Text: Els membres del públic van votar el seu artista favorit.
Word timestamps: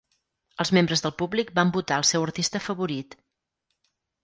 Els 0.63 0.71
membres 0.77 1.05
del 1.07 1.13
públic 1.19 1.51
van 1.59 1.75
votar 1.77 2.01
el 2.03 2.09
seu 2.13 2.27
artista 2.31 2.65
favorit. 2.71 3.17